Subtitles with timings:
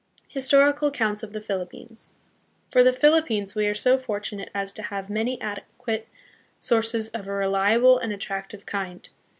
[0.29, 2.15] Historical Accounts of the Philippines.
[2.71, 6.07] For the Philip pines we are so fortunate as to have many adequate
[6.57, 9.07] sources of a reliable and attractive kind.